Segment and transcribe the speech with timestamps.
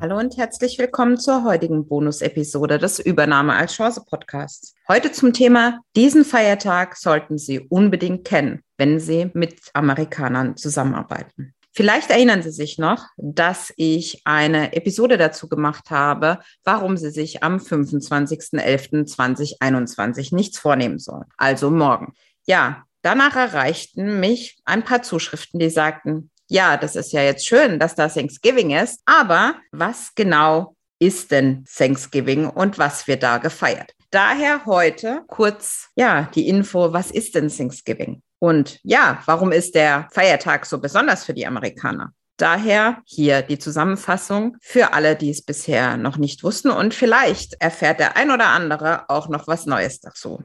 [0.00, 4.76] Hallo und herzlich willkommen zur heutigen Bonus-Episode des Übernahme als Chance Podcasts.
[4.86, 11.52] Heute zum Thema, diesen Feiertag sollten Sie unbedingt kennen, wenn Sie mit Amerikanern zusammenarbeiten.
[11.72, 17.42] Vielleicht erinnern Sie sich noch, dass ich eine Episode dazu gemacht habe, warum Sie sich
[17.42, 22.12] am 25.11.2021 nichts vornehmen sollen, also morgen.
[22.46, 27.78] Ja, danach erreichten mich ein paar Zuschriften, die sagten, ja, das ist ja jetzt schön,
[27.78, 33.92] dass da Thanksgiving ist, aber was genau ist denn Thanksgiving und was wird da gefeiert?
[34.10, 38.22] Daher heute kurz, ja, die Info, was ist denn Thanksgiving?
[38.38, 42.12] Und ja, warum ist der Feiertag so besonders für die Amerikaner?
[42.38, 47.98] Daher hier die Zusammenfassung für alle, die es bisher noch nicht wussten und vielleicht erfährt
[47.98, 50.42] der ein oder andere auch noch was Neues dazu.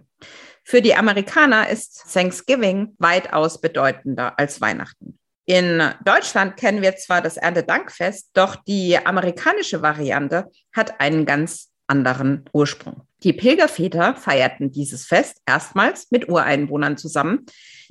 [0.64, 5.20] Für die Amerikaner ist Thanksgiving weitaus bedeutender als Weihnachten.
[5.46, 12.46] In Deutschland kennen wir zwar das Erntedankfest, doch die amerikanische Variante hat einen ganz anderen
[12.54, 13.08] Ursprung.
[13.24, 17.46] Die Pilgerväter feierten dieses Fest erstmals mit Ureinwohnern zusammen,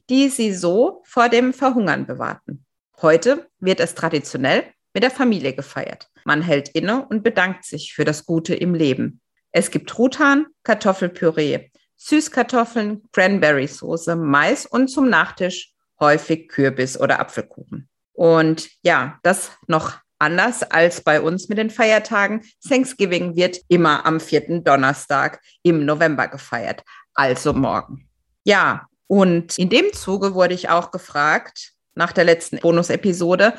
[0.08, 2.64] die sie so vor dem Verhungern bewahrten.
[3.02, 6.08] Heute wird es traditionell mit der Familie gefeiert.
[6.24, 9.20] Man hält inne und bedankt sich für das Gute im Leben.
[9.50, 17.88] Es gibt Truthahn, Kartoffelpüree, Süßkartoffeln, Cranberry-Soße, Mais und zum Nachtisch häufig Kürbis oder Apfelkuchen.
[18.12, 22.42] Und ja, das noch anders als bei uns mit den Feiertagen.
[22.66, 26.84] Thanksgiving wird immer am vierten Donnerstag im November gefeiert,
[27.14, 28.08] also morgen.
[28.44, 33.54] Ja, und in dem Zuge wurde ich auch gefragt, nach der letzten Bonus-Episode,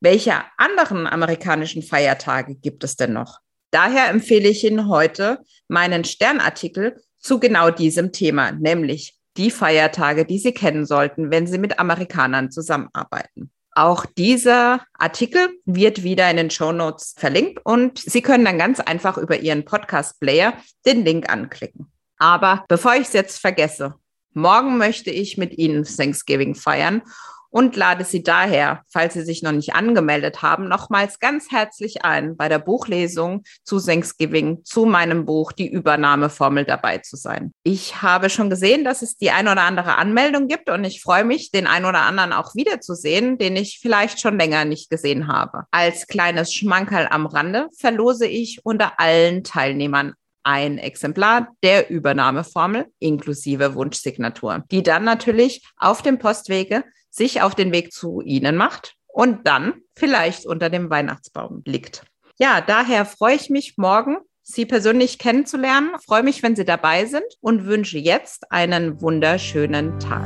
[0.00, 3.40] welche anderen amerikanischen Feiertage gibt es denn noch?
[3.70, 10.38] Daher empfehle ich Ihnen heute meinen Sternartikel zu genau diesem Thema, nämlich die Feiertage, die
[10.38, 13.50] Sie kennen sollten, wenn Sie mit Amerikanern zusammenarbeiten.
[13.72, 18.80] Auch dieser Artikel wird wieder in den Show Notes verlinkt und Sie können dann ganz
[18.80, 20.54] einfach über Ihren Podcast-Player
[20.86, 21.92] den Link anklicken.
[22.18, 23.94] Aber bevor ich es jetzt vergesse,
[24.32, 27.02] morgen möchte ich mit Ihnen Thanksgiving feiern
[27.50, 32.36] und lade Sie daher, falls Sie sich noch nicht angemeldet haben, nochmals ganz herzlich ein,
[32.36, 37.52] bei der Buchlesung zu Thanksgiving, zu meinem Buch Die Übernahmeformel dabei zu sein.
[37.62, 41.24] Ich habe schon gesehen, dass es die ein oder andere Anmeldung gibt und ich freue
[41.24, 45.64] mich, den ein oder anderen auch wiederzusehen, den ich vielleicht schon länger nicht gesehen habe.
[45.70, 50.14] Als kleines Schmankerl am Rande verlose ich unter allen Teilnehmern
[50.46, 57.72] ein Exemplar der Übernahmeformel inklusive Wunschsignatur, die dann natürlich auf dem Postwege sich auf den
[57.72, 62.04] Weg zu Ihnen macht und dann vielleicht unter dem Weihnachtsbaum liegt.
[62.38, 67.26] Ja, daher freue ich mich morgen, Sie persönlich kennenzulernen, freue mich, wenn Sie dabei sind
[67.40, 70.22] und wünsche jetzt einen wunderschönen Tag.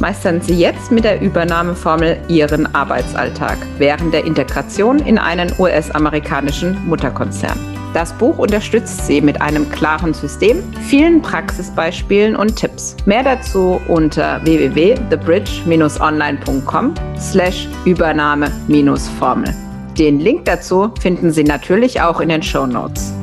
[0.00, 7.75] Meistern Sie jetzt mit der Übernahmeformel Ihren Arbeitsalltag während der Integration in einen US-amerikanischen Mutterkonzern.
[7.94, 12.96] Das Buch unterstützt Sie mit einem klaren System, vielen Praxisbeispielen und Tipps.
[13.06, 19.54] Mehr dazu unter www.thebridge-online.com slash Übernahme-Formel.
[19.98, 23.15] Den Link dazu finden Sie natürlich auch in den Show Notes.